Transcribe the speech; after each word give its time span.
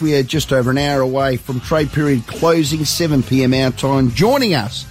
We 0.00 0.16
are 0.16 0.24
just 0.24 0.52
over 0.52 0.72
an 0.72 0.78
hour 0.78 1.00
away 1.02 1.36
from 1.36 1.60
trade 1.60 1.92
period 1.92 2.26
closing, 2.26 2.84
7 2.84 3.22
pm 3.22 3.54
our 3.54 3.70
time. 3.70 4.10
Joining 4.10 4.52
us, 4.52 4.82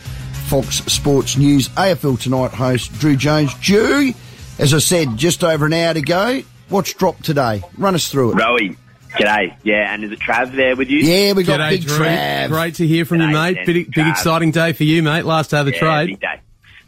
Fox 0.48 0.78
Sports 0.78 1.36
News 1.36 1.68
AFL 1.68 2.18
Tonight 2.18 2.52
host 2.52 2.94
Drew 2.94 3.18
Jones. 3.18 3.54
Drew, 3.55 4.13
as 4.60 4.74
I 4.74 4.78
said, 4.79 5.18
just 5.18 5.44
over 5.44 5.66
an 5.66 5.74
hour 5.74 5.94
to 5.94 6.02
go. 6.02 6.42
What's 6.70 6.94
dropped 6.94 7.26
today? 7.26 7.63
Run 7.78 7.96
us 7.96 8.08
through 8.08 8.31
it. 8.31 8.36
Rowie, 8.38 8.78
g'day. 9.10 9.58
Yeah, 9.63 9.94
and 9.94 10.05
is 10.05 10.12
it 10.13 10.20
Trav 10.20 10.55
there 10.55 10.78
with 10.78 10.89
you? 10.89 11.00
Yeah, 11.00 11.33
we 11.33 11.44
got 11.44 11.60
G'day, 11.60 11.70
Big 11.72 11.81
Drew. 11.81 11.97
Trav. 12.06 12.47
Great 12.47 12.76
to 12.76 12.88
hear 12.88 13.04
from 13.04 13.20
you, 13.20 13.28
mate. 13.28 13.56
Jen. 13.58 13.65
Big, 13.65 13.94
big 13.94 14.08
exciting 14.08 14.51
day 14.51 14.72
for 14.72 14.85
you, 14.85 15.04
mate. 15.04 15.26
Last 15.26 15.51
day 15.51 15.60
of 15.60 15.65
the 15.65 15.74
Yeah, 15.74 15.79
trade. 15.79 16.05
Big 16.12 16.20
day. 16.22 16.40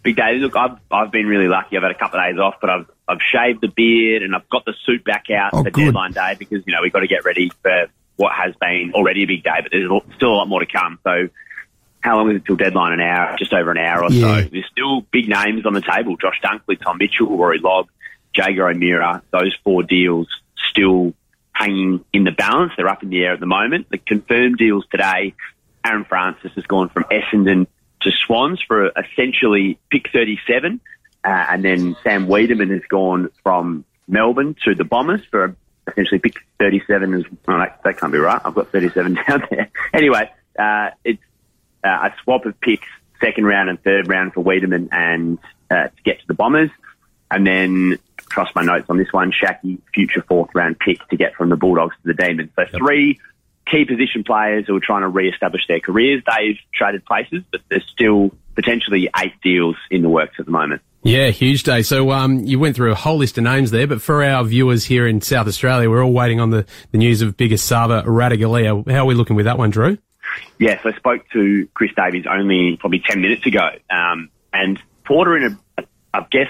Big 0.04 0.16
day. 0.16 0.36
Look, 0.38 0.56
I've, 0.56 0.78
I've 0.90 1.12
been 1.12 1.28
really 1.28 1.50
lucky. 1.50 1.76
I've 1.76 1.84
had 1.84 1.92
a 1.92 1.96
couple 2.00 2.18
of 2.22 2.26
days 2.32 2.40
off, 2.40 2.56
but 2.62 2.70
I've, 2.70 2.86
I've 3.10 3.20
shaved 3.30 3.60
the 3.60 3.68
beard 3.68 4.24
and 4.24 4.34
I've 4.34 4.48
got 4.48 4.64
the 4.64 4.74
suit 4.86 5.04
back 5.04 5.26
out 5.32 5.50
Oh, 5.52 5.66
for 5.66 5.70
good. 5.72 5.84
deadline 5.88 6.14
day 6.14 6.38
because, 6.40 6.64
you 6.66 6.74
know, 6.74 6.80
we've 6.82 6.94
got 6.94 7.02
to 7.02 7.08
get 7.08 7.26
ready 7.26 7.52
for 7.62 7.88
what 8.18 8.32
has 8.34 8.54
been 8.60 8.92
already 8.94 9.24
a 9.24 9.28
big 9.28 9.44
day, 9.44 9.60
but 9.62 9.72
there's 9.72 9.90
still 10.16 10.30
a 10.32 10.38
lot 10.38 10.48
more 10.48 10.60
to 10.62 10.66
come. 10.66 11.00
So 11.04 11.30
how 12.02 12.18
long 12.18 12.30
is 12.32 12.38
it 12.38 12.46
till 12.46 12.56
deadline? 12.56 12.94
An 12.94 13.02
hour, 13.02 13.36
just 13.38 13.54
over 13.54 13.72
an 13.72 13.78
hour 13.78 14.04
or 14.04 14.12
Yeah. 14.12 14.42
so. 14.44 14.50
There's 14.52 14.68
still 14.72 15.02
big 15.12 15.28
names 15.28 15.66
on 15.66 15.74
the 15.74 15.82
table. 15.82 16.16
Josh 16.18 16.40
Dunkley, 16.44 16.80
Tom 16.80 16.98
Mitchell, 17.00 17.38
Rory 17.38 17.60
Lobb, 17.60 17.88
Jaeger 18.36 18.70
O'Meara. 18.70 19.22
Those 19.32 19.56
four 19.64 19.84
deals 19.84 20.28
still 20.70 21.14
hanging 21.54 22.04
in 22.14 22.24
the 22.26 22.32
balance. 22.32 22.74
They're 22.78 22.88
up 22.90 23.02
in 23.04 23.10
the 23.10 23.24
air 23.24 23.34
at 23.34 23.40
the 23.40 23.46
moment. 23.46 23.88
The 23.90 23.98
confirmed 23.98 24.58
deals 24.58 24.86
today, 24.92 25.34
Aaron 25.86 26.06
Francis 26.06 26.52
has 26.56 26.66
gone 26.66 26.90
from 26.90 27.06
Essendon 27.06 27.68
to 28.02 28.12
Swans 28.12 28.62
for 28.68 28.92
essentially 28.98 29.80
pick 29.90 30.10
37. 30.12 30.80
Uh, 31.24 31.28
and 31.50 31.64
then 31.66 31.96
Sam 32.04 32.28
Weideman 32.28 32.70
has 32.72 32.84
gone 32.90 33.30
from 33.42 33.84
Melbourne 34.08 34.56
to 34.66 34.76
the 34.76 34.84
Bombers 34.84 35.22
for 35.32 35.56
essentially 35.88 36.20
pick 36.20 36.36
37 36.60 37.14
as 37.14 37.24
well. 37.46 37.60
That, 37.60 37.82
that 37.84 37.98
can't 37.98 38.12
be 38.12 38.20
right. 38.20 38.42
I've 38.44 38.56
got 38.56 38.70
37 38.72 39.14
down 39.28 39.44
there. 39.50 39.70
Anyway, 39.94 40.32
uh, 40.58 40.90
it's 41.04 41.22
uh, 41.84 42.10
a 42.10 42.14
swap 42.24 42.46
of 42.46 42.60
picks, 42.60 42.88
second 43.22 43.46
round 43.46 43.70
and 43.70 43.82
third 43.82 44.08
round 44.08 44.34
for 44.34 44.44
Weideman 44.44 44.90
and 44.92 45.40
uh, 45.70 45.88
to 45.88 46.04
get 46.04 46.20
to 46.20 46.28
the 46.28 46.34
Bombers. 46.34 46.70
And 47.32 47.46
then, 47.46 47.98
trust 48.30 48.54
my 48.56 48.64
notes 48.64 48.86
on 48.90 48.98
this 48.98 49.12
one, 49.12 49.32
Schache, 49.32 49.80
future 49.94 50.24
fourth 50.28 50.52
round 50.54 50.78
pick 50.80 51.08
to 51.10 51.18
get 51.18 51.34
from 51.36 51.50
the 51.50 51.56
Bulldogs 51.56 51.96
to 52.04 52.08
the 52.08 52.14
Demons. 52.14 52.52
So 52.56 52.66
three 52.78 53.20
key 53.66 53.86
position 53.86 54.24
players 54.24 54.66
who 54.68 54.76
are 54.76 54.82
trying 54.82 55.02
to 55.02 55.08
re-establish 55.08 55.68
their 55.68 55.80
careers. 55.80 56.24
They've 56.26 56.58
traded 56.74 57.06
places, 57.06 57.44
but 57.52 57.62
there's 57.70 57.86
still 57.92 58.32
potentially 58.56 59.10
eight 59.20 59.34
deals 59.44 59.76
in 59.90 60.02
the 60.02 60.10
works 60.10 60.36
at 60.40 60.46
the 60.46 60.52
moment. 60.52 60.82
Yeah, 61.04 61.30
huge 61.30 61.64
day. 61.64 61.84
So 61.84 62.12
um, 62.12 62.46
you 62.46 62.58
went 62.58 62.76
through 62.76 62.92
a 62.92 62.96
whole 62.96 63.18
list 63.18 63.38
of 63.38 63.44
names 63.44 63.70
there, 63.70 63.86
but 63.86 64.02
for 64.02 64.24
our 64.24 64.44
viewers 64.44 64.86
here 64.86 65.06
in 65.06 65.22
South 65.22 65.48
Australia, 65.48 65.88
we're 65.90 66.04
all 66.04 66.14
waiting 66.14 66.40
on 66.40 66.50
the, 66.50 66.66
the 66.92 66.98
news 66.98 67.22
of 67.22 67.38
big 67.38 67.52
Esava 67.52 68.04
Ratugolea. 68.06 68.90
How 68.90 69.04
are 69.04 69.06
we 69.06 69.14
looking 69.14 69.36
with 69.36 69.46
that 69.46 69.60
one, 69.60 69.70
Drew? 69.70 70.00
Yes, 70.58 70.82
I 70.84 70.94
spoke 70.94 71.30
to 71.34 71.68
Chris 71.76 71.92
Davies 71.96 72.26
only 72.28 72.78
probably 72.78 73.04
10 73.06 73.22
minutes 73.22 73.46
ago. 73.46 73.70
Um, 73.90 74.30
and 74.52 74.82
Porter 75.04 75.38
in 75.38 75.58
a, 75.78 75.84
I 76.12 76.26
guess, 76.32 76.50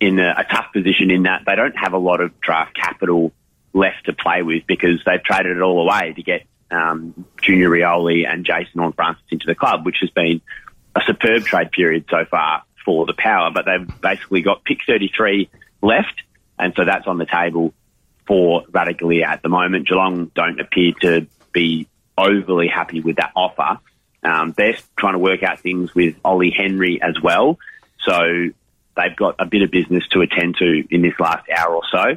in 0.00 0.18
a, 0.18 0.34
a 0.38 0.44
tough 0.50 0.72
position 0.72 1.12
in 1.12 1.22
that 1.24 1.42
they 1.46 1.54
don't 1.54 1.76
have 1.76 1.92
a 1.92 1.98
lot 1.98 2.20
of 2.20 2.40
draft 2.40 2.74
capital 2.74 3.32
left 3.72 4.06
to 4.06 4.12
play 4.12 4.42
with 4.42 4.66
because 4.66 5.00
they've 5.06 5.22
traded 5.22 5.56
it 5.56 5.62
all 5.62 5.80
away 5.80 6.12
to 6.12 6.22
get 6.22 6.42
um, 6.72 7.26
Junior 7.40 7.70
Rioli 7.70 8.26
and 8.26 8.44
Jason 8.44 8.80
Horne-Francis 8.80 9.24
into 9.30 9.46
the 9.46 9.54
club, 9.54 9.84
which 9.84 9.98
has 10.00 10.10
been 10.10 10.40
a 10.94 11.00
superb 11.06 11.44
trade 11.44 11.70
period 11.70 12.06
so 12.10 12.24
far 12.24 12.64
for 12.84 13.06
the 13.06 13.14
power. 13.14 13.50
But 13.52 13.66
they've 13.66 14.00
basically 14.00 14.42
got 14.42 14.64
pick 14.64 14.78
33 14.86 15.48
left, 15.82 16.22
and 16.58 16.72
so 16.76 16.84
that's 16.84 17.06
on 17.06 17.18
the 17.18 17.26
table 17.26 17.74
for 18.26 18.64
Ratugolea 18.64 19.26
at 19.26 19.42
the 19.42 19.48
moment. 19.48 19.88
Geelong 19.88 20.30
don't 20.34 20.60
appear 20.60 20.92
to 21.02 21.26
be 21.52 21.86
overly 22.16 22.68
happy 22.68 23.00
with 23.00 23.16
that 23.16 23.32
offer. 23.34 23.78
Um, 24.22 24.54
they're 24.56 24.76
trying 24.96 25.14
to 25.14 25.18
work 25.18 25.42
out 25.42 25.60
things 25.60 25.94
with 25.94 26.14
Ollie 26.24 26.54
Henry 26.56 27.00
as 27.02 27.20
well. 27.20 27.58
So 28.00 28.50
they've 28.96 29.16
got 29.16 29.36
a 29.38 29.46
bit 29.46 29.62
of 29.62 29.70
business 29.70 30.06
to 30.08 30.20
attend 30.20 30.56
to 30.56 30.84
in 30.90 31.02
this 31.02 31.18
last 31.18 31.48
hour 31.50 31.74
or 31.74 31.82
so. 31.90 32.16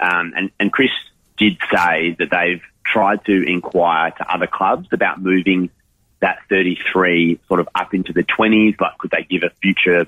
Um, 0.00 0.32
and, 0.36 0.50
and 0.58 0.72
Chris 0.72 0.90
did 1.36 1.58
say 1.72 2.16
that 2.18 2.30
they've 2.30 2.62
tried 2.92 3.24
to 3.24 3.42
inquire 3.50 4.10
to 4.10 4.32
other 4.32 4.46
clubs 4.46 4.88
about 4.92 5.20
moving 5.20 5.70
that 6.20 6.38
33 6.48 7.40
sort 7.48 7.60
of 7.60 7.68
up 7.74 7.94
into 7.94 8.12
the 8.12 8.22
20s, 8.22 8.76
but 8.78 8.96
could 8.98 9.10
they 9.10 9.24
give 9.28 9.42
a 9.42 9.50
future 9.62 10.06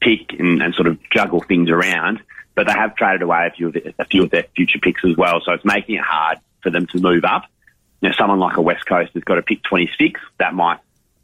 pick 0.00 0.32
and, 0.38 0.62
and 0.62 0.74
sort 0.74 0.86
of 0.86 0.98
juggle 1.10 1.40
things 1.40 1.70
around? 1.70 2.20
But 2.54 2.66
they 2.66 2.72
have 2.72 2.94
traded 2.94 3.22
away 3.22 3.48
a 3.50 3.50
few 3.50 3.68
of 3.68 3.72
the, 3.72 3.94
a 3.98 4.04
few 4.04 4.22
of 4.22 4.30
their 4.30 4.44
future 4.54 4.78
picks 4.78 5.04
as 5.04 5.16
well, 5.16 5.40
so 5.44 5.52
it's 5.52 5.64
making 5.64 5.96
it 5.96 6.02
hard 6.02 6.38
for 6.62 6.70
them 6.70 6.86
to 6.88 7.00
move 7.00 7.24
up. 7.24 7.44
You 8.00 8.10
know, 8.10 8.14
someone 8.16 8.38
like 8.38 8.56
a 8.56 8.62
West 8.62 8.86
Coast 8.86 9.12
has 9.14 9.24
got 9.24 9.36
to 9.36 9.42
pick 9.42 9.62
26. 9.64 10.20
That 10.38 10.54
might, 10.54 10.78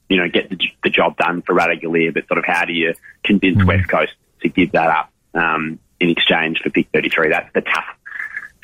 you 0.08 0.16
know, 0.16 0.28
get 0.28 0.48
the, 0.48 0.58
the 0.82 0.90
job 0.90 1.16
done 1.16 1.42
for 1.42 1.54
Ratugolea, 1.54 2.14
but 2.14 2.26
sort 2.26 2.38
of 2.38 2.44
how 2.46 2.64
do 2.64 2.72
you 2.72 2.94
convince 3.22 3.64
West 3.64 3.88
Coast 3.88 4.12
to 4.42 4.48
give 4.48 4.72
that 4.72 4.88
up 4.88 5.12
um, 5.34 5.78
in 6.00 6.10
exchange 6.10 6.60
for 6.60 6.70
pick 6.70 6.88
33? 6.92 7.28
That's 7.28 7.52
the 7.52 7.60
tough 7.60 7.84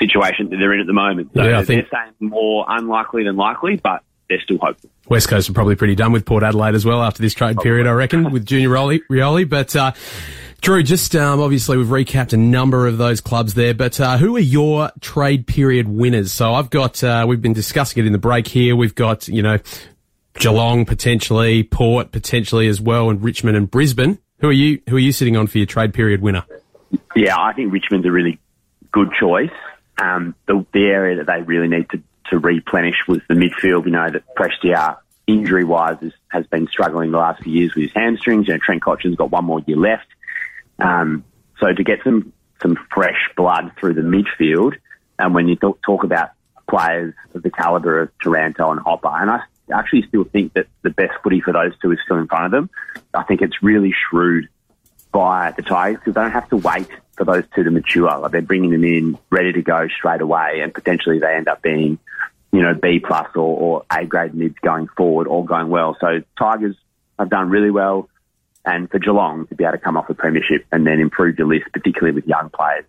situation 0.00 0.50
that 0.50 0.56
they're 0.56 0.72
in 0.72 0.80
at 0.80 0.86
the 0.86 0.92
moment. 0.92 1.30
So 1.34 1.44
Yeah, 1.44 1.60
I 1.60 1.64
they're 1.64 1.86
saying 1.92 2.14
more 2.18 2.64
unlikely 2.68 3.24
than 3.24 3.36
likely, 3.36 3.76
but 3.76 4.02
they're 4.28 4.40
still 4.40 4.58
hopeful. 4.58 4.90
West 5.08 5.28
Coast 5.28 5.50
are 5.50 5.52
probably 5.52 5.76
pretty 5.76 5.94
done 5.94 6.12
with 6.12 6.24
Port 6.24 6.42
Adelaide 6.42 6.74
as 6.74 6.84
well 6.84 7.02
after 7.02 7.20
this 7.20 7.34
trade 7.34 7.58
period, 7.58 7.86
I 7.86 7.92
reckon, 7.92 8.30
with 8.30 8.46
Junior 8.46 8.70
Rioli. 8.70 9.00
Rioli. 9.10 9.48
But 9.48 9.74
uh, 9.76 9.92
Drew, 10.60 10.82
just 10.82 11.14
um, 11.16 11.40
obviously 11.40 11.76
we've 11.76 11.86
recapped 11.86 12.32
a 12.32 12.36
number 12.36 12.86
of 12.86 12.96
those 12.98 13.20
clubs 13.20 13.54
there, 13.54 13.74
but 13.74 14.00
uh, 14.00 14.18
who 14.18 14.36
are 14.36 14.40
your 14.40 14.90
trade 15.00 15.46
period 15.46 15.88
winners? 15.88 16.32
So 16.32 16.54
I've 16.54 16.70
got, 16.70 17.02
uh, 17.02 17.26
we've 17.28 17.42
been 17.42 17.52
discussing 17.52 18.02
it 18.02 18.06
in 18.06 18.12
the 18.12 18.18
break 18.18 18.46
here. 18.46 18.76
We've 18.76 18.94
got, 18.94 19.26
you 19.26 19.42
know, 19.42 19.58
Geelong 20.34 20.86
potentially, 20.86 21.64
Port 21.64 22.12
potentially 22.12 22.68
as 22.68 22.80
well, 22.80 23.10
and 23.10 23.22
Richmond 23.22 23.56
and 23.56 23.70
Brisbane. 23.70 24.18
Who 24.38 24.48
are 24.48 24.52
you? 24.52 24.80
Who 24.88 24.96
are 24.96 25.00
you 25.00 25.12
sitting 25.12 25.36
on 25.36 25.48
for 25.48 25.58
your 25.58 25.66
trade 25.66 25.92
period 25.92 26.22
winner? 26.22 26.44
Yeah, 27.14 27.38
I 27.38 27.52
think 27.52 27.72
Richmond's 27.72 28.06
a 28.06 28.12
really 28.12 28.38
good 28.92 29.10
choice. 29.18 29.50
Um, 30.00 30.34
the, 30.46 30.64
the 30.72 30.84
area 30.84 31.16
that 31.16 31.26
they 31.26 31.42
really 31.42 31.68
need 31.68 31.90
to, 31.90 32.02
to 32.30 32.38
replenish 32.38 32.96
was 33.06 33.20
the 33.28 33.34
midfield. 33.34 33.84
We 33.84 33.90
know 33.90 34.08
that 34.10 34.34
Prestia, 34.34 34.98
injury 35.26 35.64
wise, 35.64 35.98
has, 36.28 36.46
been 36.46 36.68
struggling 36.68 37.10
the 37.10 37.18
last 37.18 37.42
few 37.42 37.52
years 37.52 37.74
with 37.74 37.84
his 37.84 37.92
hamstrings. 37.94 38.48
You 38.48 38.54
know, 38.54 38.60
Trent 38.64 38.82
Cotchin's 38.82 39.16
got 39.16 39.30
one 39.30 39.44
more 39.44 39.60
year 39.60 39.76
left. 39.76 40.06
Um, 40.78 41.24
so 41.58 41.72
to 41.72 41.84
get 41.84 41.98
some, 42.02 42.32
some 42.62 42.78
fresh 42.92 43.28
blood 43.36 43.72
through 43.78 43.94
the 43.94 44.00
midfield, 44.00 44.74
and 45.18 45.34
when 45.34 45.48
you 45.48 45.56
talk, 45.56 45.82
talk 45.82 46.04
about 46.04 46.30
players 46.68 47.14
of 47.34 47.42
the 47.42 47.50
calibre 47.50 48.04
of 48.04 48.10
Taranto 48.22 48.70
and 48.70 48.80
Hopper, 48.80 49.10
and 49.12 49.30
I 49.30 49.40
actually 49.72 50.06
still 50.08 50.24
think 50.24 50.54
that 50.54 50.66
the 50.82 50.90
best 50.90 51.12
footy 51.22 51.40
for 51.40 51.52
those 51.52 51.72
two 51.82 51.92
is 51.92 51.98
still 52.04 52.16
in 52.16 52.26
front 52.26 52.46
of 52.46 52.50
them. 52.52 52.70
I 53.12 53.24
think 53.24 53.42
it's 53.42 53.62
really 53.62 53.92
shrewd 54.08 54.48
by 55.12 55.52
the 55.56 55.62
Tigers 55.62 55.98
because 55.98 56.14
they 56.14 56.20
don't 56.20 56.30
have 56.30 56.48
to 56.50 56.56
wait 56.56 56.88
for 57.16 57.24
those 57.24 57.44
two 57.54 57.64
to 57.64 57.70
mature. 57.70 58.18
Like 58.18 58.32
they're 58.32 58.42
bringing 58.42 58.70
them 58.70 58.84
in 58.84 59.18
ready 59.30 59.52
to 59.52 59.62
go 59.62 59.88
straight 59.88 60.20
away, 60.20 60.60
and 60.62 60.72
potentially 60.72 61.18
they 61.18 61.34
end 61.34 61.48
up 61.48 61.62
being, 61.62 61.98
you 62.52 62.62
know, 62.62 62.74
B 62.74 63.00
plus 63.00 63.28
or, 63.34 63.40
or 63.40 63.84
A 63.90 64.04
grade 64.04 64.34
mids 64.34 64.56
going 64.62 64.88
forward, 64.96 65.26
all 65.26 65.42
going 65.42 65.68
well. 65.68 65.96
So 66.00 66.22
Tigers 66.38 66.76
have 67.18 67.30
done 67.30 67.50
really 67.50 67.70
well, 67.70 68.08
and 68.64 68.90
for 68.90 68.98
Geelong 68.98 69.46
to 69.48 69.54
be 69.54 69.64
able 69.64 69.72
to 69.72 69.78
come 69.78 69.96
off 69.96 70.08
the 70.08 70.14
premiership 70.14 70.66
and 70.72 70.86
then 70.86 71.00
improve 71.00 71.38
your 71.38 71.48
list, 71.48 71.66
particularly 71.72 72.14
with 72.14 72.26
young 72.26 72.50
players, 72.50 72.84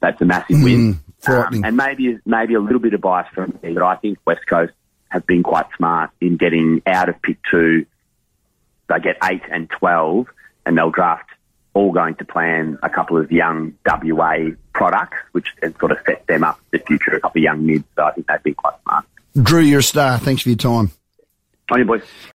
that's 0.00 0.20
a 0.20 0.24
massive 0.24 0.62
win. 0.62 0.94
Mm, 0.94 0.98
frightening. 1.20 1.60
Um, 1.60 1.68
and 1.68 1.76
maybe 1.76 2.18
maybe 2.24 2.54
a 2.54 2.60
little 2.60 2.80
bit 2.80 2.94
of 2.94 3.00
bias 3.00 3.28
from 3.34 3.58
me, 3.62 3.72
but 3.72 3.82
I 3.82 3.96
think 3.96 4.18
West 4.26 4.46
Coast 4.46 4.72
have 5.08 5.26
been 5.26 5.42
quite 5.42 5.66
smart 5.76 6.10
in 6.20 6.36
getting 6.36 6.82
out 6.86 7.08
of 7.08 7.22
pick 7.22 7.38
two 7.50 7.86
they 8.88 9.00
get 9.00 9.16
eight 9.24 9.42
and 9.50 9.68
12 9.70 10.26
and 10.64 10.76
they'll 10.76 10.90
draft 10.90 11.28
all 11.76 11.92
going 11.92 12.14
to 12.14 12.24
plan 12.24 12.78
a 12.82 12.88
couple 12.88 13.18
of 13.18 13.30
young 13.30 13.74
WA 13.86 14.48
products, 14.72 15.18
which 15.32 15.48
sort 15.78 15.92
of 15.92 15.98
set 16.06 16.26
them 16.26 16.42
up 16.42 16.56
for 16.56 16.78
the 16.78 16.84
future, 16.84 17.14
a 17.14 17.20
couple 17.20 17.38
of 17.38 17.42
young 17.42 17.66
mids. 17.66 17.84
So 17.94 18.04
I 18.04 18.12
think 18.12 18.26
they'd 18.26 18.42
be 18.42 18.54
quite 18.54 18.74
smart. 18.82 19.04
Drew, 19.40 19.60
you're 19.60 19.80
a 19.80 19.82
star. 19.82 20.18
Thanks 20.18 20.42
for 20.42 20.48
your 20.48 20.56
time. 20.56 20.90
On 21.70 21.78
your 21.78 21.86
boys. 21.86 22.02